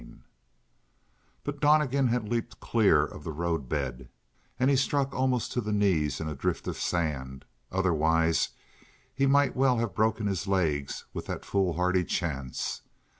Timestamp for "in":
6.19-6.27